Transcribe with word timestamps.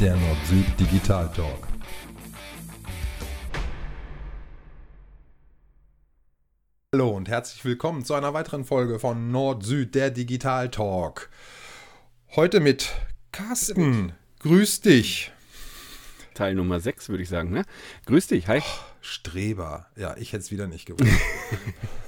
der 0.00 0.16
Nord-Süd 0.16 0.64
Digital 0.80 1.30
Talk. 1.30 1.68
Hallo 6.94 7.10
und 7.10 7.28
herzlich 7.28 7.62
willkommen 7.66 8.06
zu 8.06 8.14
einer 8.14 8.32
weiteren 8.32 8.64
Folge 8.64 8.98
von 8.98 9.30
Nord-Süd 9.30 9.94
der 9.94 10.10
Digital 10.10 10.70
Talk. 10.70 11.28
Heute 12.34 12.60
mit 12.60 12.94
Carsten. 13.30 14.12
Grüß 14.38 14.80
dich. 14.80 15.32
Teil 16.32 16.54
Nummer 16.54 16.80
6, 16.80 17.10
würde 17.10 17.22
ich 17.22 17.28
sagen. 17.28 17.50
Ne? 17.50 17.64
Grüß 18.06 18.28
dich, 18.28 18.48
hi. 18.48 18.60
Oh, 18.60 18.80
Streber. 19.02 19.88
Ja, 19.96 20.16
ich 20.16 20.32
hätte 20.32 20.44
es 20.44 20.50
wieder 20.50 20.66
nicht 20.66 20.86
gewusst. 20.86 21.10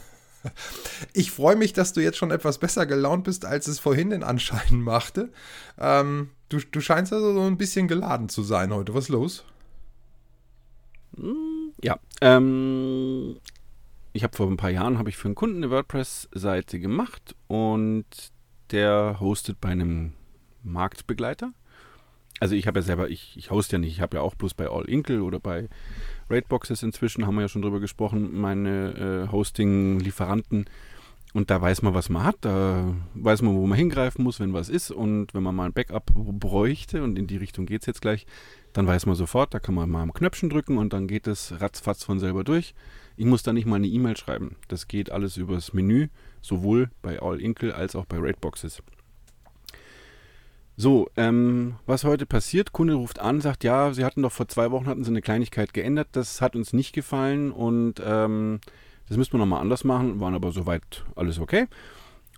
Ich 1.12 1.30
freue 1.30 1.56
mich, 1.56 1.72
dass 1.72 1.92
du 1.92 2.00
jetzt 2.00 2.18
schon 2.18 2.30
etwas 2.30 2.58
besser 2.58 2.86
gelaunt 2.86 3.24
bist, 3.24 3.44
als 3.44 3.66
es 3.66 3.78
vorhin 3.78 4.10
den 4.10 4.22
Anschein 4.22 4.80
machte. 4.80 5.30
Ähm, 5.78 6.30
du, 6.48 6.58
du 6.58 6.80
scheinst 6.80 7.12
also 7.12 7.32
so 7.32 7.42
ein 7.42 7.58
bisschen 7.58 7.88
geladen 7.88 8.28
zu 8.28 8.42
sein 8.42 8.72
heute. 8.72 8.94
Was 8.94 9.04
ist 9.04 9.10
los? 9.10 9.44
Hm, 11.16 11.72
ja, 11.82 11.98
ähm, 12.20 13.36
ich 14.12 14.24
habe 14.24 14.36
vor 14.36 14.48
ein 14.48 14.56
paar 14.56 14.70
Jahren 14.70 15.04
ich 15.06 15.16
für 15.16 15.28
einen 15.28 15.34
Kunden 15.34 15.58
eine 15.58 15.70
WordPress-Seite 15.70 16.78
gemacht 16.80 17.34
und 17.48 18.04
der 18.70 19.18
hostet 19.20 19.60
bei 19.60 19.70
einem 19.70 20.12
Marktbegleiter. 20.62 21.52
Also 22.40 22.54
ich 22.54 22.66
habe 22.66 22.80
ja 22.80 22.82
selber, 22.82 23.08
ich, 23.08 23.36
ich 23.36 23.50
host 23.50 23.72
ja 23.72 23.78
nicht, 23.78 23.92
ich 23.92 24.00
habe 24.00 24.16
ja 24.16 24.22
auch 24.22 24.34
bloß 24.34 24.54
bei 24.54 24.68
All 24.68 24.84
Inkle 24.86 25.22
oder 25.22 25.38
bei 25.38 25.68
Raidboxes 26.32 26.82
inzwischen, 26.82 27.26
haben 27.26 27.34
wir 27.36 27.42
ja 27.42 27.48
schon 27.48 27.62
drüber 27.62 27.80
gesprochen, 27.80 28.40
meine 28.40 29.26
äh, 29.28 29.32
Hosting-Lieferanten. 29.32 30.66
Und 31.34 31.50
da 31.50 31.62
weiß 31.62 31.80
man, 31.80 31.94
was 31.94 32.10
man 32.10 32.24
hat, 32.24 32.36
da 32.42 32.94
weiß 33.14 33.40
man, 33.40 33.54
wo 33.54 33.66
man 33.66 33.78
hingreifen 33.78 34.22
muss, 34.22 34.38
wenn 34.38 34.52
was 34.52 34.68
ist. 34.68 34.90
Und 34.90 35.32
wenn 35.32 35.42
man 35.42 35.54
mal 35.54 35.66
ein 35.66 35.72
Backup 35.72 36.12
bräuchte, 36.14 37.02
und 37.02 37.18
in 37.18 37.26
die 37.26 37.38
Richtung 37.38 37.64
geht 37.64 37.82
es 37.82 37.86
jetzt 37.86 38.02
gleich, 38.02 38.26
dann 38.74 38.86
weiß 38.86 39.06
man 39.06 39.14
sofort, 39.14 39.54
da 39.54 39.58
kann 39.58 39.74
man 39.74 39.88
mal 39.88 40.02
am 40.02 40.12
Knöpfchen 40.12 40.50
drücken 40.50 40.76
und 40.76 40.92
dann 40.92 41.06
geht 41.06 41.26
es 41.26 41.58
ratzfatz 41.60 42.04
von 42.04 42.18
selber 42.18 42.44
durch. 42.44 42.74
Ich 43.16 43.24
muss 43.24 43.42
da 43.42 43.52
nicht 43.52 43.66
mal 43.66 43.76
eine 43.76 43.86
E-Mail 43.86 44.16
schreiben. 44.16 44.56
Das 44.68 44.88
geht 44.88 45.10
alles 45.10 45.36
übers 45.36 45.72
Menü, 45.72 46.08
sowohl 46.42 46.90
bei 47.00 47.20
All 47.20 47.40
Inkle 47.40 47.74
als 47.74 47.96
auch 47.96 48.04
bei 48.04 48.18
Raidboxes. 48.18 48.82
So, 50.76 51.08
ähm, 51.16 51.76
was 51.86 52.04
heute 52.04 52.24
passiert, 52.24 52.72
Kunde 52.72 52.94
ruft 52.94 53.18
an, 53.18 53.40
sagt, 53.40 53.62
ja, 53.62 53.92
Sie 53.92 54.04
hatten 54.04 54.22
doch 54.22 54.32
vor 54.32 54.48
zwei 54.48 54.70
Wochen 54.70 54.86
hatten 54.86 55.04
Sie 55.04 55.10
eine 55.10 55.20
Kleinigkeit 55.20 55.74
geändert, 55.74 56.08
das 56.12 56.40
hat 56.40 56.56
uns 56.56 56.72
nicht 56.72 56.94
gefallen 56.94 57.52
und 57.52 58.00
ähm, 58.04 58.60
das 59.08 59.18
müssen 59.18 59.34
wir 59.34 59.38
nochmal 59.38 59.60
anders 59.60 59.84
machen, 59.84 60.20
waren 60.20 60.34
aber 60.34 60.50
soweit 60.52 61.04
alles 61.14 61.38
okay. 61.38 61.66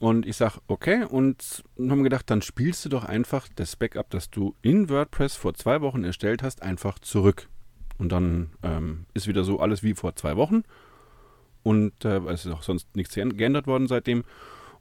Und 0.00 0.26
ich 0.26 0.36
sage, 0.36 0.58
okay, 0.66 1.04
und 1.04 1.62
haben 1.78 2.02
gedacht, 2.02 2.28
dann 2.28 2.42
spielst 2.42 2.84
du 2.84 2.88
doch 2.88 3.04
einfach 3.04 3.46
das 3.54 3.76
Backup, 3.76 4.10
das 4.10 4.28
du 4.28 4.56
in 4.60 4.88
WordPress 4.88 5.36
vor 5.36 5.54
zwei 5.54 5.80
Wochen 5.80 6.02
erstellt 6.02 6.42
hast, 6.42 6.62
einfach 6.62 6.98
zurück. 6.98 7.48
Und 7.98 8.10
dann 8.10 8.50
ähm, 8.64 9.06
ist 9.14 9.28
wieder 9.28 9.44
so 9.44 9.60
alles 9.60 9.84
wie 9.84 9.94
vor 9.94 10.16
zwei 10.16 10.36
Wochen. 10.36 10.64
Und 11.62 12.04
äh, 12.04 12.18
es 12.26 12.44
ist 12.44 12.52
auch 12.52 12.64
sonst 12.64 12.94
nichts 12.96 13.14
geändert 13.14 13.68
worden 13.68 13.86
seitdem 13.86 14.24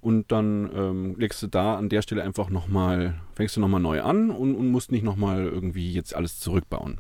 und 0.04 0.32
dann 0.32 0.70
ähm, 0.76 1.16
legst 1.18 1.42
du 1.42 1.48
da 1.48 1.76
an 1.76 1.90
der 1.90 2.02
Stelle 2.02 2.24
einfach 2.24 2.50
nochmal, 2.50 3.16
fängst 3.36 3.56
du 3.56 3.62
nochmal 3.62 3.80
neu 3.80 4.02
an 4.02 4.32
und, 4.32 4.56
und 4.56 4.68
musst 4.68 4.92
nicht 4.92 5.04
nochmal 5.04 5.46
irgendwie 5.46 5.94
jetzt 5.94 6.14
alles 6.14 6.40
zurückbauen. 6.40 7.00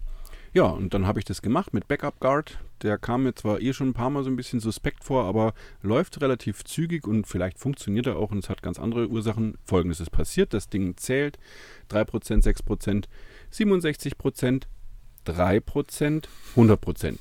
Ja, 0.53 0.65
und 0.65 0.93
dann 0.93 1.07
habe 1.07 1.19
ich 1.19 1.25
das 1.25 1.41
gemacht 1.41 1.73
mit 1.73 1.87
Backup 1.87 2.19
Guard. 2.19 2.59
Der 2.83 2.97
kam 2.97 3.23
mir 3.23 3.33
zwar 3.33 3.59
eh 3.59 3.73
schon 3.73 3.89
ein 3.89 3.93
paar 3.93 4.09
Mal 4.09 4.23
so 4.23 4.29
ein 4.29 4.35
bisschen 4.35 4.59
suspekt 4.59 5.03
vor, 5.03 5.25
aber 5.25 5.53
läuft 5.81 6.21
relativ 6.21 6.63
zügig 6.63 7.07
und 7.07 7.27
vielleicht 7.27 7.59
funktioniert 7.59 8.07
er 8.07 8.17
auch 8.17 8.31
und 8.31 8.37
es 8.37 8.49
hat 8.49 8.61
ganz 8.61 8.79
andere 8.79 9.07
Ursachen. 9.07 9.57
Folgendes 9.65 9.99
ist 9.99 10.11
passiert: 10.11 10.53
Das 10.53 10.69
Ding 10.69 10.95
zählt 10.95 11.39
3%, 11.89 12.43
6%, 12.43 13.05
67%, 13.51 14.63
3%, 15.25 16.23
100%. 16.55 17.19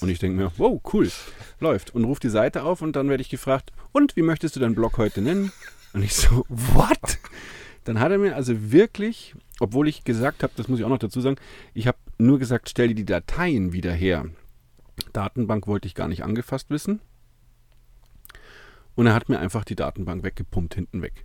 Und 0.00 0.08
ich 0.08 0.18
denke 0.18 0.36
mir, 0.36 0.52
wow, 0.56 0.80
cool, 0.92 1.10
läuft. 1.60 1.94
Und 1.94 2.04
rufe 2.04 2.20
die 2.20 2.28
Seite 2.28 2.62
auf 2.64 2.82
und 2.82 2.94
dann 2.94 3.08
werde 3.08 3.22
ich 3.22 3.30
gefragt, 3.30 3.72
und 3.92 4.16
wie 4.16 4.22
möchtest 4.22 4.56
du 4.56 4.60
deinen 4.60 4.74
Blog 4.74 4.98
heute 4.98 5.22
nennen? 5.22 5.52
Und 5.92 6.02
ich 6.02 6.14
so, 6.14 6.44
what? 6.48 7.18
Dann 7.84 8.00
hat 8.00 8.10
er 8.10 8.18
mir 8.18 8.34
also 8.34 8.72
wirklich, 8.72 9.34
obwohl 9.60 9.88
ich 9.88 10.04
gesagt 10.04 10.42
habe, 10.42 10.52
das 10.56 10.68
muss 10.68 10.78
ich 10.78 10.84
auch 10.84 10.90
noch 10.90 10.98
dazu 10.98 11.20
sagen, 11.20 11.36
ich 11.72 11.86
habe 11.86 11.98
nur 12.18 12.38
gesagt, 12.38 12.68
stell 12.68 12.88
dir 12.88 12.94
die 12.94 13.04
Dateien 13.04 13.72
wieder 13.72 13.92
her. 13.92 14.26
Datenbank 15.12 15.66
wollte 15.66 15.86
ich 15.86 15.94
gar 15.94 16.08
nicht 16.08 16.24
angefasst 16.24 16.68
wissen. 16.68 17.00
Und 18.94 19.06
er 19.06 19.14
hat 19.14 19.28
mir 19.28 19.38
einfach 19.38 19.64
die 19.64 19.76
Datenbank 19.76 20.24
weggepumpt 20.24 20.74
hinten 20.74 21.02
weg. 21.02 21.22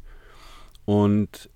Und 0.85 1.50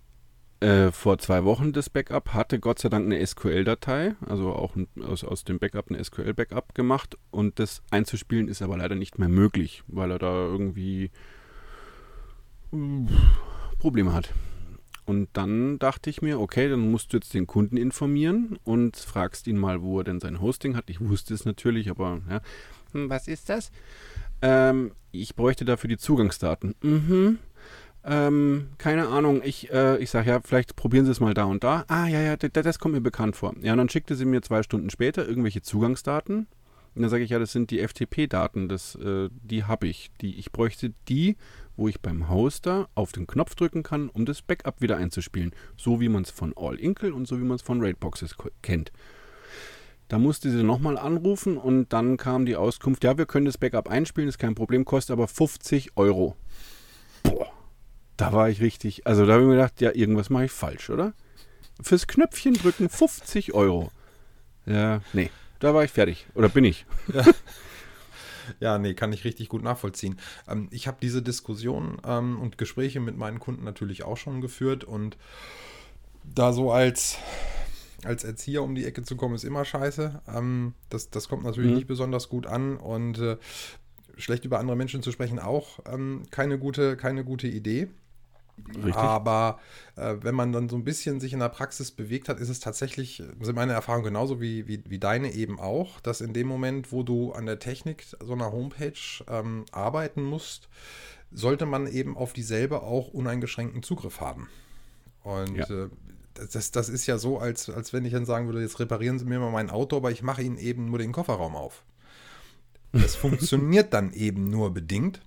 äh, 0.66 0.92
vor 0.92 1.20
zwei 1.20 1.44
Wochen 1.44 1.74
das 1.74 1.92
Backup, 1.92 2.34
hatte 2.34 2.60
Gott 2.60 2.80
sei 2.80 2.90
Dank 2.90 3.06
eine 3.06 3.24
SQL-Datei, 3.26 4.16
also 4.26 4.52
auch 4.52 4.76
ein, 4.76 4.88
aus, 5.04 5.24
aus 5.24 5.44
dem 5.44 5.60
Backup 5.60 5.90
eine 5.90 6.04
SQL-Backup 6.04 6.74
gemacht 6.74 7.18
und 7.30 7.60
das 7.60 7.84
einzuspielen 7.92 8.48
ist 8.48 8.64
aber 8.64 8.78
leider 8.78 8.96
nicht 8.96 9.20
mehr 9.20 9.30
möglich, 9.30 9.84
weil 9.88 10.10
er 10.10 10.18
da 10.18 10.34
irgendwie 10.34 11.12
äh, 12.74 12.78
Probleme 13.78 14.14
hat. 14.14 14.34
Und 15.06 15.30
dann 15.34 15.78
dachte 15.78 16.10
ich 16.10 16.24
mir, 16.24 16.40
okay, 16.40 16.68
dann 16.68 16.90
musst 16.90 17.14
du 17.14 17.18
jetzt 17.18 17.36
den 17.36 17.46
Kunden 17.46 17.78
informieren 17.78 18.58
und 18.64 18.98
fragst 18.98 19.46
ihn 19.46 19.60
mal, 19.60 19.84
wo 19.84 20.00
er 20.00 20.04
denn 20.04 20.20
sein 20.20 20.42
Hosting 20.42 20.76
hat. 20.76 20.90
Ich 20.90 21.00
wusste 21.00 21.36
es 21.36 21.46
natürlich, 21.46 21.92
aber 21.92 22.22
ja. 22.28 22.42
Hm, 22.92 23.08
was 23.08 23.28
ist 23.28 23.50
das? 23.50 23.72
Ähm, 24.42 24.94
ich 25.12 25.36
bräuchte 25.36 25.64
dafür 25.64 25.90
die 25.90 25.98
Zugangsdaten. 25.98 26.74
Mhm. 26.82 27.38
Ähm, 28.08 28.70
keine 28.78 29.08
Ahnung, 29.08 29.42
ich, 29.44 29.72
äh, 29.72 29.98
ich 29.98 30.12
sage 30.12 30.30
ja, 30.30 30.40
vielleicht 30.40 30.76
probieren 30.76 31.06
Sie 31.06 31.12
es 31.12 31.20
mal 31.20 31.34
da 31.34 31.46
und 31.46 31.64
da. 31.64 31.86
Ah, 31.88 32.08
ja, 32.08 32.22
ja, 32.22 32.38
das, 32.38 32.52
das 32.52 32.78
kommt 32.78 32.94
mir 32.94 33.02
bekannt 33.02 33.36
vor. 33.36 33.56
Ja, 33.62 33.72
und 33.72 33.80
dann 33.80 33.90
schickte 33.90 34.16
sie 34.16 34.26
mir 34.26 34.44
zwei 34.44 34.62
Stunden 34.62 34.92
später 34.92 35.28
irgendwelche 35.28 35.64
Zugangsdaten. 35.64 36.48
Und 36.94 37.02
dann 37.02 37.10
sage 37.10 37.24
ich, 37.24 37.32
ja, 37.32 37.40
das 37.40 37.52
sind 37.52 37.72
die 37.72 37.80
FTP-Daten, 37.80 38.70
äh, 38.70 39.30
die 39.32 39.64
habe 39.64 39.88
ich. 39.88 40.12
Die, 40.22 40.36
ich 40.36 40.52
bräuchte 40.52 40.94
die, 41.10 41.36
wo 41.76 41.88
ich 41.88 42.00
beim 42.00 42.30
Hoster 42.30 42.90
auf 42.94 43.12
den 43.12 43.26
Knopf 43.26 43.56
drücken 43.56 43.82
kann, 43.82 44.10
um 44.10 44.26
das 44.26 44.44
Backup 44.44 44.82
wieder 44.82 44.98
einzuspielen. 44.98 45.52
So 45.76 46.00
wie 46.00 46.10
man 46.10 46.24
es 46.24 46.30
von 46.30 46.54
All 46.56 46.76
Inkle 46.76 47.12
und 47.12 47.28
so 47.28 47.40
wie 47.40 47.44
man 47.44 47.56
es 47.56 47.64
von 47.64 47.82
Raidboxes 47.82 48.36
kennt. 48.62 48.92
Da 50.10 50.20
musste 50.20 50.52
sie 50.52 50.62
nochmal 50.62 51.00
anrufen 51.00 51.58
und 51.58 51.92
dann 51.92 52.18
kam 52.18 52.46
die 52.46 52.56
Auskunft, 52.56 53.04
ja, 53.04 53.18
wir 53.18 53.26
können 53.26 53.48
das 53.48 53.58
Backup 53.58 53.90
einspielen, 53.90 54.30
ist 54.30 54.38
kein 54.38 54.54
Problem, 54.54 54.86
kostet 54.86 55.14
aber 55.14 55.28
50 55.28 55.98
Euro. 55.98 56.36
Boah 57.24 57.52
da 58.18 58.34
war 58.34 58.50
ich 58.50 58.62
richtig, 58.62 59.06
also 59.08 59.26
da 59.26 59.34
habe 59.34 59.44
ich 59.44 59.48
mir 59.48 59.56
gedacht, 59.56 59.82
ja, 59.82 59.92
irgendwas 59.94 60.30
mache 60.30 60.46
ich 60.46 60.52
falsch, 60.52 60.90
oder? 60.90 61.14
Fürs 61.82 62.08
Knöpfchen 62.08 62.54
drücken 62.54 62.90
50 62.90 63.54
Euro. 63.54 63.92
Ja, 64.66 65.02
nee, 65.14 65.30
da 65.60 65.74
war 65.74 65.84
ich 65.84 65.92
fertig. 65.92 66.26
Oder 66.34 66.50
bin 66.50 66.64
ich? 66.64 66.86
Ja. 67.14 67.24
Ja, 68.60 68.78
nee, 68.78 68.94
kann 68.94 69.14
ich 69.14 69.24
richtig 69.24 69.50
gut 69.50 69.64
nachvollziehen. 69.64 70.20
Ähm, 70.48 70.68
ich 70.72 70.88
habe 70.88 70.98
diese 71.02 71.24
Diskussion 71.24 71.98
ähm, 72.06 72.40
und 72.40 72.60
Gespräche 72.60 73.00
mit 73.00 73.18
meinen 73.18 73.40
Kunden 73.40 73.64
natürlich 73.64 74.04
auch 74.04 74.18
schon 74.18 74.40
geführt 74.40 74.84
und 74.84 75.18
da 76.24 76.54
so 76.54 76.72
als, 76.72 77.18
als 78.04 78.24
Erzieher 78.24 78.64
um 78.64 78.76
die 78.76 78.86
Ecke 78.86 79.04
zu 79.04 79.16
kommen, 79.16 79.36
ist 79.36 79.46
immer 79.46 79.66
scheiße. 79.66 80.22
Ähm, 80.28 80.74
das, 80.90 81.10
das 81.10 81.28
kommt 81.28 81.44
natürlich 81.44 81.72
mhm. 81.72 81.78
nicht 81.78 81.88
besonders 81.88 82.30
gut 82.30 82.48
an 82.48 82.78
und 82.78 83.18
äh, 83.20 83.38
schlecht 84.18 84.46
über 84.46 84.60
andere 84.60 84.78
Menschen 84.78 85.02
zu 85.02 85.12
sprechen 85.12 85.40
auch 85.40 85.80
ähm, 85.92 86.24
keine, 86.32 86.58
gute, 86.58 86.98
keine 86.98 87.24
gute 87.24 87.48
Idee. 87.48 87.88
Richtig. 88.76 88.96
Aber 88.96 89.60
äh, 89.96 90.16
wenn 90.22 90.36
man 90.36 90.52
dann 90.52 90.70
so 90.70 90.76
ein 90.76 90.84
bisschen 90.84 91.20
sich 91.20 91.34
in 91.34 91.40
der 91.40 91.50
Praxis 91.50 91.92
bewegt 91.92 92.30
hat, 92.30 92.40
ist 92.40 92.50
es 92.50 92.60
tatsächlich, 92.60 93.22
sind 93.42 93.56
meine 93.56 93.74
Erfahrungen 93.74 94.06
genauso 94.06 94.40
wie, 94.42 94.68
wie, 94.68 94.82
wie 94.88 95.00
deine 95.00 95.34
eben 95.34 95.60
auch, 95.60 96.00
dass 96.00 96.22
in 96.22 96.34
dem 96.34 96.48
Moment, 96.48 96.92
wo 96.92 97.04
du 97.04 97.34
an 97.34 97.46
der 97.46 97.60
Technik 97.60 98.06
so 98.06 98.34
einer 98.34 98.52
Homepage 98.52 98.94
ähm, 99.30 99.66
arbeiten 99.72 100.24
musst, 100.24 100.70
sollte 101.32 101.66
man 101.66 101.88
eben 101.88 102.16
auf 102.16 102.34
dieselbe 102.34 102.82
auch 102.82 103.10
uneingeschränkten 103.10 103.84
Zugriff 103.84 104.22
haben. 104.22 104.48
Und 105.24 105.58
ja. 105.58 105.66
äh, 105.70 105.90
das, 106.52 106.72
das 106.72 106.90
ist 106.90 107.08
ja 107.08 107.18
so, 107.18 107.40
als, 107.40 107.70
als 107.70 107.94
wenn 107.94 108.06
ich 108.06 108.14
dann 108.14 108.26
sagen 108.26 108.48
würde, 108.48 108.62
jetzt 108.62 108.80
reparieren 108.80 109.20
Sie 109.20 109.26
mir 109.26 109.40
mal 109.40 109.52
mein 109.52 109.70
Auto, 109.70 109.98
aber 109.98 110.12
ich 110.12 110.22
mache 110.22 110.42
Ihnen 110.42 110.58
eben 110.58 110.90
nur 110.90 111.00
den 111.00 111.12
Kofferraum 111.12 111.56
auf. 111.56 111.84
Das 112.92 113.16
funktioniert 113.16 113.94
dann 113.94 114.14
eben 114.14 114.50
nur 114.50 114.74
bedingt. 114.74 115.22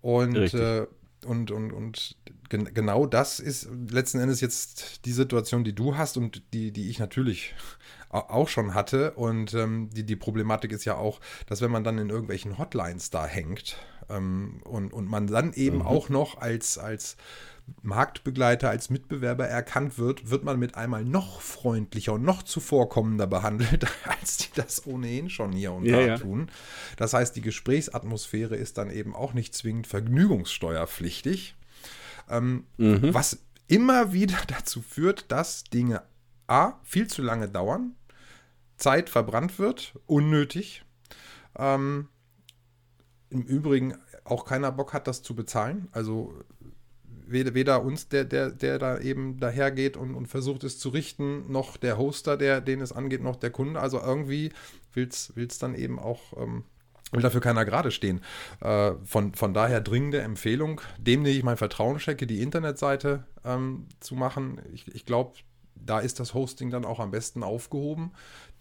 Und, 0.00 0.54
äh, 0.54 0.86
und, 1.26 1.50
und, 1.50 1.72
und 1.72 2.16
gen 2.48 2.72
genau 2.72 3.06
das 3.06 3.40
ist 3.40 3.68
letzten 3.90 4.20
Endes 4.20 4.40
jetzt 4.40 5.04
die 5.04 5.12
Situation, 5.12 5.64
die 5.64 5.74
du 5.74 5.96
hast 5.96 6.16
und 6.16 6.42
die, 6.52 6.72
die 6.72 6.88
ich 6.90 6.98
natürlich 6.98 7.54
auch 8.08 8.48
schon 8.48 8.74
hatte. 8.74 9.12
Und 9.12 9.54
ähm, 9.54 9.90
die, 9.90 10.04
die 10.04 10.16
Problematik 10.16 10.72
ist 10.72 10.84
ja 10.84 10.96
auch, 10.96 11.20
dass 11.46 11.60
wenn 11.60 11.70
man 11.70 11.84
dann 11.84 11.98
in 11.98 12.10
irgendwelchen 12.10 12.58
Hotlines 12.58 13.10
da 13.10 13.26
hängt 13.26 13.76
ähm, 14.08 14.60
und, 14.64 14.92
und 14.92 15.08
man 15.08 15.26
dann 15.26 15.52
eben 15.52 15.78
mhm. 15.78 15.86
auch 15.86 16.08
noch 16.08 16.40
als, 16.40 16.78
als 16.78 17.16
Marktbegleiter, 17.82 18.70
als 18.70 18.90
Mitbewerber 18.90 19.46
erkannt 19.46 19.98
wird, 19.98 20.30
wird 20.30 20.44
man 20.44 20.58
mit 20.58 20.76
einmal 20.76 21.04
noch 21.04 21.40
freundlicher 21.40 22.14
und 22.14 22.24
noch 22.24 22.42
zuvorkommender 22.42 23.26
behandelt, 23.26 23.86
als 24.04 24.36
die 24.38 24.48
das 24.54 24.86
ohnehin 24.86 25.30
schon 25.30 25.52
hier 25.52 25.72
und 25.72 25.84
ja, 25.84 25.96
da 25.96 26.06
ja. 26.06 26.18
tun. 26.18 26.48
Das 26.96 27.12
heißt, 27.12 27.34
die 27.34 27.42
Gesprächsatmosphäre 27.42 28.56
ist 28.56 28.78
dann 28.78 28.90
eben 28.90 29.14
auch 29.14 29.34
nicht 29.34 29.54
zwingend 29.54 29.86
vergnügungssteuerpflichtig. 29.86 31.56
Ähm, 32.28 32.64
mhm. 32.76 33.14
Was 33.14 33.38
immer 33.68 34.12
wieder 34.12 34.38
dazu 34.48 34.82
führt, 34.82 35.30
dass 35.30 35.64
Dinge 35.64 36.02
A, 36.46 36.74
viel 36.84 37.08
zu 37.08 37.22
lange 37.22 37.48
dauern, 37.48 37.94
Zeit 38.76 39.10
verbrannt 39.10 39.58
wird, 39.58 39.98
unnötig. 40.06 40.84
Ähm, 41.58 42.08
Im 43.30 43.42
Übrigen 43.42 43.94
auch 44.24 44.44
keiner 44.44 44.70
Bock 44.72 44.92
hat, 44.92 45.06
das 45.06 45.22
zu 45.22 45.34
bezahlen. 45.34 45.88
Also 45.92 46.34
weder, 47.26 47.54
weder 47.54 47.82
uns, 47.82 48.08
der, 48.08 48.24
der, 48.24 48.50
der 48.50 48.78
da 48.78 48.98
eben 48.98 49.38
dahergeht 49.38 49.96
und, 49.96 50.14
und 50.14 50.26
versucht 50.26 50.64
es 50.64 50.78
zu 50.78 50.90
richten, 50.90 51.50
noch 51.50 51.76
der 51.76 51.98
Hoster, 51.98 52.36
der, 52.36 52.60
den 52.60 52.80
es 52.80 52.92
angeht, 52.92 53.22
noch 53.22 53.36
der 53.36 53.50
Kunde. 53.50 53.80
Also 53.80 54.00
irgendwie 54.00 54.52
will 54.92 55.08
es 55.08 55.58
dann 55.58 55.74
eben 55.74 55.98
auch, 55.98 56.36
ähm, 56.36 56.64
will 57.12 57.22
dafür 57.22 57.40
keiner 57.40 57.64
gerade 57.64 57.90
stehen. 57.90 58.20
Äh, 58.60 58.92
von, 59.04 59.34
von 59.34 59.54
daher 59.54 59.80
dringende 59.80 60.20
Empfehlung, 60.20 60.80
dem, 60.98 61.24
den 61.24 61.36
ich 61.36 61.42
mein 61.42 61.56
Vertrauen 61.56 61.98
checke, 61.98 62.26
die 62.26 62.42
Internetseite 62.42 63.24
ähm, 63.44 63.86
zu 64.00 64.14
machen. 64.14 64.60
Ich, 64.72 64.92
ich 64.94 65.06
glaube, 65.06 65.32
da 65.74 66.00
ist 66.00 66.20
das 66.20 66.34
Hosting 66.34 66.70
dann 66.70 66.84
auch 66.84 67.00
am 67.00 67.10
besten 67.10 67.42
aufgehoben. 67.42 68.12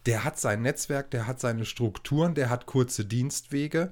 Der 0.05 0.23
hat 0.23 0.39
sein 0.39 0.61
Netzwerk, 0.61 1.09
der 1.09 1.25
hat 1.25 1.39
seine 1.39 1.65
Strukturen, 1.65 2.35
der 2.35 2.49
hat 2.49 2.67
kurze 2.67 3.05
Dienstwege. 3.05 3.91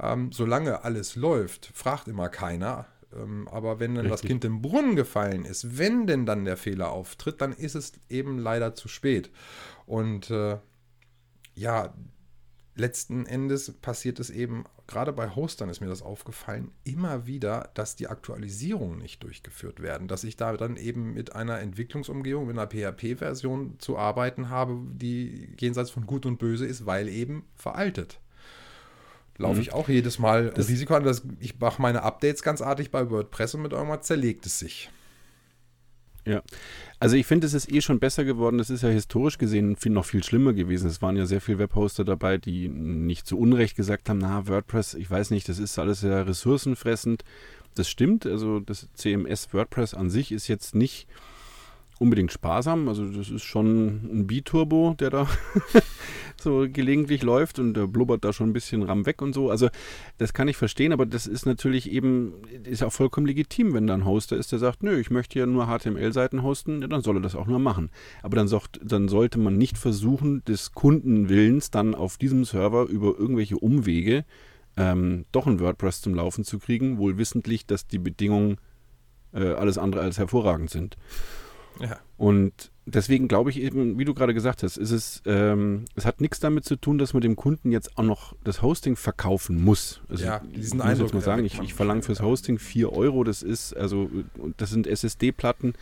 Ähm, 0.00 0.30
solange 0.30 0.84
alles 0.84 1.16
läuft, 1.16 1.70
fragt 1.74 2.06
immer 2.06 2.28
keiner. 2.28 2.86
Ähm, 3.12 3.48
aber 3.48 3.80
wenn 3.80 3.94
dann 3.94 4.06
Richtig. 4.06 4.20
das 4.20 4.28
Kind 4.28 4.44
im 4.44 4.62
Brunnen 4.62 4.94
gefallen 4.94 5.44
ist, 5.44 5.78
wenn 5.78 6.06
denn 6.06 6.26
dann 6.26 6.44
der 6.44 6.56
Fehler 6.56 6.92
auftritt, 6.92 7.40
dann 7.40 7.52
ist 7.52 7.74
es 7.74 7.94
eben 8.08 8.38
leider 8.38 8.74
zu 8.74 8.86
spät. 8.86 9.30
Und 9.86 10.30
äh, 10.30 10.58
ja, 11.54 11.92
letzten 12.78 13.26
Endes 13.26 13.72
passiert 13.72 14.20
es 14.20 14.30
eben, 14.30 14.64
gerade 14.86 15.12
bei 15.12 15.34
Hostern 15.34 15.68
ist 15.68 15.80
mir 15.80 15.88
das 15.88 16.02
aufgefallen, 16.02 16.70
immer 16.84 17.26
wieder, 17.26 17.70
dass 17.74 17.96
die 17.96 18.08
Aktualisierungen 18.08 18.98
nicht 18.98 19.22
durchgeführt 19.22 19.82
werden. 19.82 20.08
Dass 20.08 20.24
ich 20.24 20.36
da 20.36 20.56
dann 20.56 20.76
eben 20.76 21.14
mit 21.14 21.34
einer 21.34 21.58
Entwicklungsumgebung, 21.60 22.46
mit 22.46 22.58
einer 22.58 22.68
PHP-Version 22.68 23.74
zu 23.78 23.98
arbeiten 23.98 24.48
habe, 24.48 24.78
die 24.92 25.48
jenseits 25.58 25.90
von 25.90 26.06
Gut 26.06 26.24
und 26.24 26.38
Böse 26.38 26.66
ist, 26.66 26.86
weil 26.86 27.08
eben 27.08 27.44
veraltet. 27.56 28.20
Laufe 29.36 29.56
mhm. 29.56 29.62
ich 29.62 29.72
auch 29.72 29.88
jedes 29.88 30.18
Mal 30.18 30.50
das 30.50 30.68
Risiko 30.68 30.94
an, 30.94 31.04
dass 31.04 31.22
ich 31.38 31.58
mache 31.58 31.80
meine 31.80 32.02
Updates 32.02 32.42
ganz 32.42 32.60
artig 32.60 32.90
bei 32.90 33.10
WordPress 33.10 33.54
und 33.54 33.62
mit 33.62 33.72
irgendwas 33.72 34.06
zerlegt 34.06 34.46
es 34.46 34.58
sich. 34.58 34.90
Ja, 36.28 36.42
also 37.00 37.16
ich 37.16 37.26
finde, 37.26 37.46
es 37.46 37.54
ist 37.54 37.72
eh 37.72 37.80
schon 37.80 38.00
besser 38.00 38.22
geworden. 38.22 38.58
Das 38.58 38.68
ist 38.68 38.82
ja 38.82 38.90
historisch 38.90 39.38
gesehen 39.38 39.76
viel, 39.76 39.92
noch 39.92 40.04
viel 40.04 40.22
schlimmer 40.22 40.52
gewesen. 40.52 40.86
Es 40.86 41.00
waren 41.00 41.16
ja 41.16 41.24
sehr 41.24 41.40
viele 41.40 41.58
Webhoster 41.58 42.04
dabei, 42.04 42.36
die 42.36 42.68
nicht 42.68 43.26
zu 43.26 43.38
Unrecht 43.38 43.76
gesagt 43.76 44.10
haben, 44.10 44.18
na, 44.18 44.46
WordPress, 44.46 44.92
ich 44.92 45.10
weiß 45.10 45.30
nicht, 45.30 45.48
das 45.48 45.58
ist 45.58 45.78
alles 45.78 46.00
sehr 46.00 46.26
ressourcenfressend. 46.26 47.24
Das 47.76 47.88
stimmt, 47.88 48.26
also 48.26 48.60
das 48.60 48.88
CMS 48.92 49.54
WordPress 49.54 49.94
an 49.94 50.10
sich 50.10 50.30
ist 50.30 50.48
jetzt 50.48 50.74
nicht 50.74 51.08
unbedingt 51.98 52.32
sparsam. 52.32 52.88
Also 52.88 53.06
das 53.06 53.30
ist 53.30 53.42
schon 53.42 53.86
ein 53.86 54.26
Biturbo, 54.26 54.94
der 54.98 55.10
da 55.10 55.28
so 56.40 56.66
gelegentlich 56.70 57.22
läuft 57.22 57.58
und 57.58 57.74
der 57.74 57.86
blubbert 57.86 58.24
da 58.24 58.32
schon 58.32 58.50
ein 58.50 58.52
bisschen 58.52 58.82
Ram 58.82 59.06
weg 59.06 59.20
und 59.22 59.32
so. 59.32 59.50
Also 59.50 59.68
das 60.18 60.32
kann 60.32 60.48
ich 60.48 60.56
verstehen, 60.56 60.92
aber 60.92 61.06
das 61.06 61.26
ist 61.26 61.46
natürlich 61.46 61.90
eben, 61.90 62.34
ist 62.64 62.82
auch 62.82 62.92
vollkommen 62.92 63.26
legitim, 63.26 63.74
wenn 63.74 63.86
da 63.86 63.94
ein 63.94 64.04
Hoster 64.04 64.36
ist, 64.36 64.52
der 64.52 64.58
sagt, 64.58 64.82
nö, 64.82 64.98
ich 64.98 65.10
möchte 65.10 65.38
ja 65.38 65.46
nur 65.46 65.66
HTML-Seiten 65.66 66.42
hosten, 66.42 66.82
ja, 66.82 66.88
dann 66.88 67.02
soll 67.02 67.16
er 67.16 67.22
das 67.22 67.34
auch 67.34 67.46
nur 67.46 67.58
machen. 67.58 67.90
Aber 68.22 68.36
dann, 68.36 68.48
so, 68.48 68.60
dann 68.82 69.08
sollte 69.08 69.38
man 69.38 69.58
nicht 69.58 69.78
versuchen, 69.78 70.44
des 70.44 70.72
Kundenwillens 70.72 71.70
dann 71.70 71.94
auf 71.94 72.16
diesem 72.16 72.44
Server 72.44 72.86
über 72.86 73.18
irgendwelche 73.18 73.58
Umwege 73.58 74.24
ähm, 74.76 75.26
doch 75.32 75.46
ein 75.46 75.58
WordPress 75.58 76.02
zum 76.02 76.14
Laufen 76.14 76.44
zu 76.44 76.60
kriegen, 76.60 76.98
wohl 76.98 77.18
wissentlich, 77.18 77.66
dass 77.66 77.88
die 77.88 77.98
Bedingungen 77.98 78.58
äh, 79.32 79.52
alles 79.52 79.76
andere 79.76 80.02
als 80.02 80.18
hervorragend 80.18 80.70
sind. 80.70 80.96
Ja. 81.80 81.98
Und 82.16 82.70
deswegen 82.86 83.28
glaube 83.28 83.50
ich 83.50 83.60
eben, 83.60 83.98
wie 83.98 84.04
du 84.04 84.14
gerade 84.14 84.34
gesagt 84.34 84.62
hast, 84.62 84.76
ist 84.76 84.90
es, 84.90 85.22
ähm, 85.26 85.84
es 85.94 86.04
hat 86.04 86.20
nichts 86.20 86.40
damit 86.40 86.64
zu 86.64 86.76
tun, 86.76 86.98
dass 86.98 87.12
man 87.12 87.20
dem 87.20 87.36
Kunden 87.36 87.70
jetzt 87.70 87.96
auch 87.98 88.02
noch 88.02 88.34
das 88.44 88.62
Hosting 88.62 88.96
verkaufen 88.96 89.62
muss. 89.62 90.00
Also 90.08 90.24
ja, 90.24 90.40
diesen 90.40 90.80
ich 90.80 90.84
muss 90.84 90.98
jetzt 90.98 91.14
mal 91.14 91.20
sagen, 91.20 91.44
ich, 91.44 91.60
ich 91.60 91.74
verlange 91.74 92.02
fürs 92.02 92.20
Hosting 92.22 92.58
4 92.58 92.92
Euro, 92.92 93.24
das 93.24 93.42
ist, 93.42 93.76
also, 93.76 94.10
das 94.56 94.70
sind 94.70 94.86
SSD-Platten. 94.86 95.74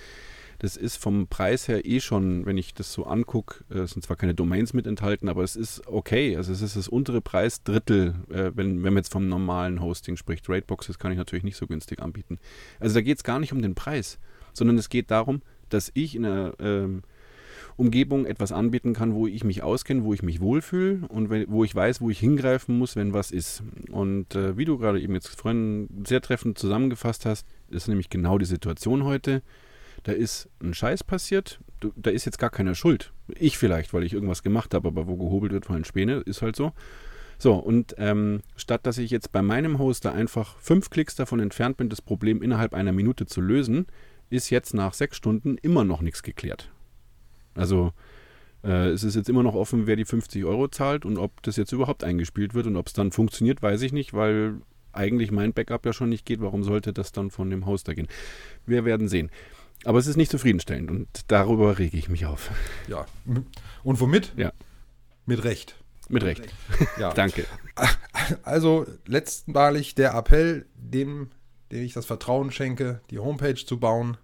Das 0.59 0.77
ist 0.77 0.97
vom 0.97 1.27
Preis 1.27 1.69
her 1.69 1.85
eh 1.85 2.01
schon, 2.01 2.47
wenn 2.47 2.57
ich 2.57 2.73
das 2.73 2.93
so 2.93 3.05
angucke, 3.05 3.65
äh, 3.71 3.81
es 3.81 3.91
sind 3.91 4.03
zwar 4.03 4.17
keine 4.17 4.35
Domains 4.35 4.73
mit 4.73 4.87
enthalten, 4.87 5.29
aber 5.29 5.43
es 5.43 5.55
ist 5.55 5.87
okay. 5.87 6.37
Also 6.37 6.53
es 6.53 6.63
ist 6.63 6.77
das 6.77 6.89
untere 6.89 7.21
Preisdrittel, 7.21 8.15
äh, 8.31 8.53
wenn, 8.55 8.83
wenn 8.83 8.95
man 8.95 8.97
jetzt 8.97 9.13
vom 9.13 9.29
normalen 9.29 9.83
Hosting 9.83 10.17
spricht. 10.17 10.49
Rateboxes 10.49 10.99
kann 10.99 11.13
ich 11.13 11.19
natürlich 11.19 11.45
nicht 11.45 11.57
so 11.59 11.67
günstig 11.67 12.01
anbieten. 12.01 12.39
Also 12.81 12.95
da 12.95 13.03
geht 13.03 13.19
es 13.19 13.25
gar 13.25 13.39
nicht 13.39 13.53
um 13.53 13.61
den 13.61 13.75
Preis, 13.75 14.19
sondern 14.55 14.79
es 14.79 14.89
geht 14.89 15.11
darum, 15.11 15.43
dass 15.69 15.91
ich 15.95 16.15
in 16.15 16.25
einer 16.25 16.55
ähm, 16.61 17.03
Umgebung 17.77 18.25
etwas 18.25 18.53
anbieten 18.53 18.95
kann, 18.95 19.15
wo 19.15 19.27
ich 19.27 19.45
mich 19.45 19.63
auskenne, 19.63 20.05
wo 20.05 20.15
ich 20.15 20.23
mich 20.23 20.41
wohlfühle 20.41 21.07
und 21.09 21.29
wenn, 21.29 21.45
wo 21.49 21.63
ich 21.63 21.75
weiß, 21.75 22.01
wo 22.01 22.09
ich 22.09 22.19
hingreifen 22.19 22.79
muss, 22.79 22.97
wenn 22.97 23.13
was 23.13 23.31
ist. 23.31 23.63
Und 23.91 24.35
äh, 24.35 24.57
wie 24.57 24.65
du 24.65 24.79
gerade 24.79 25.01
eben 25.01 25.15
jetzt 25.15 25.29
vorhin 25.29 25.89
sehr 26.07 26.23
treffend 26.23 26.59
zusammengefasst 26.59 27.27
hast, 27.27 27.47
ist 27.69 27.89
nämlich 27.89 28.09
genau 28.09 28.39
die 28.39 28.47
Situation 28.47 29.05
heute. 29.05 29.43
Da 30.05 30.13
ist 30.13 30.49
ein 30.63 30.73
Scheiß 30.73 31.05
passiert, 31.05 31.61
du, 31.81 31.93
da 31.97 32.11
ist 32.11 32.25
jetzt 32.25 32.39
gar 32.39 32.51
keiner 32.51 32.75
schuld. 32.75 33.13
Ich 33.35 33.59
vielleicht, 33.59 33.93
weil 33.93 34.05
ich 34.05 34.15
irgendwas 34.15 34.43
gemacht 34.43 34.73
habe, 34.73 34.89
aber 34.89 35.07
wo 35.07 35.17
gehobelt 35.17 35.53
wird, 35.53 35.67
fallen 35.67 35.85
Späne, 35.85 36.23
ist 36.25 36.43
halt 36.43 36.57
so. 36.57 36.73
So, 37.39 37.55
und 37.55 37.95
ähm, 37.99 38.41
statt 38.57 38.87
dass 38.87 38.97
ich 38.97 39.11
jetzt 39.11 39.33
bei 39.33 39.43
meinem 39.43 39.79
Hoster 39.79 40.13
einfach 40.13 40.57
fünf 40.59 40.89
Klicks 40.89 41.17
davon 41.17 41.41
entfernt 41.41 41.77
bin, 41.77 41.91
das 41.91 42.01
Problem 42.01 42.41
innerhalb 42.41 42.73
einer 42.73 42.93
Minute 42.93 43.27
zu 43.27 43.43
lösen, 43.43 43.87
ist 44.31 44.51
jetzt 44.51 44.75
nach 44.75 44.95
sechs 44.95 45.17
Stunden 45.17 45.57
immer 45.59 45.85
noch 45.85 46.01
nichts 46.01 46.23
geklärt. 46.23 46.71
Also 47.55 47.93
äh, 48.63 48.89
es 48.89 49.05
ist 49.05 49.15
jetzt 49.15 49.29
immer 49.29 49.43
noch 49.43 49.55
offen, 49.55 49.87
wer 49.87 49.97
die 49.97 50.05
50 50.05 50.45
Euro 50.45 50.69
zahlt 50.69 51.05
und 51.05 51.19
ob 51.19 51.43
das 51.43 51.57
jetzt 51.57 51.73
überhaupt 51.73 52.05
eingespielt 52.05 52.55
wird 52.55 52.67
und 52.67 52.77
ob 52.77 52.89
es 52.89 52.93
dann 52.93 53.13
funktioniert, 53.13 53.63
weiß 53.63 53.83
ich 53.83 53.93
nicht, 53.93 54.15
weil 54.15 54.61
eigentlich 54.93 55.31
mein 55.31 55.53
Backup 55.53 55.85
ja 55.87 55.93
schon 55.93 56.09
nicht 56.09 56.25
geht. 56.25 56.41
Warum 56.41 56.65
sollte 56.65 56.93
das 56.93 57.13
dann 57.13 57.31
von 57.31 57.51
dem 57.51 57.67
Hoster 57.67 57.95
gehen? 57.95 58.09
Wir 58.65 58.85
werden 58.85 59.09
sehen. 59.09 59.31
Aber 59.85 59.99
es 59.99 60.07
ist 60.07 60.17
nicht 60.17 60.31
zufriedenstellend 60.31 60.91
und 60.91 61.09
darüber 61.29 61.79
rege 61.79 61.97
ich 61.97 62.09
mich 62.09 62.27
auf. 62.27 62.51
Ja. 62.89 63.07
Und 63.85 64.01
womit? 64.01 64.33
Ja. 64.37 64.53
Mit 65.27 65.45
Recht. 65.45 65.77
Mit 66.09 66.23
Recht. 66.25 66.43
Ja. 66.99 67.13
Danke. 67.15 67.45
Also 68.43 68.87
letztmalig 69.07 69.95
der 69.95 70.15
Appell, 70.15 70.67
dem 70.77 71.31
dem 71.73 71.83
ich 71.83 71.93
das 71.93 72.07
Vertrauen 72.07 72.51
schenke, 72.51 73.01
die 73.11 73.19
Homepage 73.19 73.55
zu 73.55 73.79
bauen, 73.79 74.17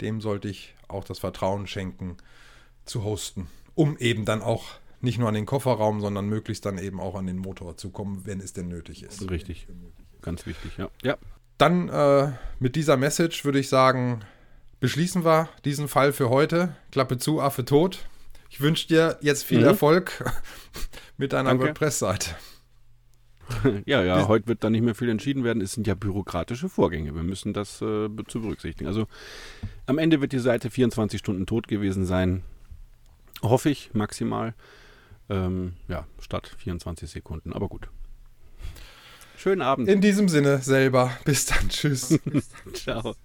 dem 0.00 0.20
sollte 0.20 0.48
ich 0.48 0.74
auch 0.88 1.04
das 1.04 1.18
Vertrauen 1.18 1.66
schenken, 1.66 2.16
zu 2.84 3.04
hosten, 3.04 3.48
um 3.74 3.96
eben 3.98 4.24
dann 4.24 4.42
auch 4.42 4.64
nicht 5.00 5.18
nur 5.18 5.28
an 5.28 5.34
den 5.34 5.46
Kofferraum, 5.46 6.00
sondern 6.00 6.26
möglichst 6.28 6.64
dann 6.64 6.78
eben 6.78 7.00
auch 7.00 7.14
an 7.14 7.26
den 7.26 7.38
Motor 7.38 7.76
zu 7.76 7.90
kommen, 7.90 8.22
wenn 8.24 8.40
es 8.40 8.52
denn 8.52 8.68
nötig 8.68 9.02
ist. 9.02 9.28
Richtig, 9.30 9.66
ganz 10.22 10.46
wichtig, 10.46 10.72
ja. 10.78 10.88
ja. 11.02 11.16
Dann 11.58 11.88
äh, 11.88 12.32
mit 12.58 12.76
dieser 12.76 12.96
Message 12.96 13.44
würde 13.44 13.58
ich 13.58 13.68
sagen, 13.68 14.20
beschließen 14.80 15.24
wir 15.24 15.48
diesen 15.64 15.88
Fall 15.88 16.12
für 16.12 16.28
heute. 16.28 16.76
Klappe 16.92 17.18
zu, 17.18 17.40
Affe 17.40 17.64
tot. 17.64 18.06
Ich 18.50 18.60
wünsche 18.60 18.88
dir 18.88 19.18
jetzt 19.20 19.44
viel 19.44 19.60
mhm. 19.60 19.66
Erfolg 19.66 20.24
mit 21.16 21.32
deiner 21.32 21.58
WordPress-Seite. 21.58 22.34
ja, 23.86 24.02
ja, 24.02 24.28
heute 24.28 24.48
wird 24.48 24.64
da 24.64 24.70
nicht 24.70 24.82
mehr 24.82 24.94
viel 24.94 25.08
entschieden 25.08 25.44
werden. 25.44 25.62
Es 25.62 25.72
sind 25.72 25.86
ja 25.86 25.94
bürokratische 25.94 26.68
Vorgänge. 26.68 27.14
Wir 27.14 27.22
müssen 27.22 27.52
das 27.52 27.80
äh, 27.80 28.08
zu 28.26 28.40
berücksichtigen. 28.40 28.88
Also 28.88 29.06
am 29.86 29.98
Ende 29.98 30.20
wird 30.20 30.32
die 30.32 30.38
Seite 30.38 30.70
24 30.70 31.18
Stunden 31.18 31.46
tot 31.46 31.68
gewesen 31.68 32.06
sein. 32.06 32.42
Hoffe 33.42 33.70
ich 33.70 33.90
maximal. 33.94 34.54
Ähm, 35.28 35.74
ja, 35.88 36.06
statt 36.20 36.54
24 36.58 37.08
Sekunden. 37.08 37.52
Aber 37.52 37.68
gut. 37.68 37.88
Schönen 39.36 39.62
Abend. 39.62 39.88
In 39.88 40.00
diesem 40.00 40.28
Sinne 40.28 40.58
selber. 40.58 41.12
Bis 41.24 41.46
dann. 41.46 41.68
Tschüss. 41.68 42.18
Ciao. 42.72 43.14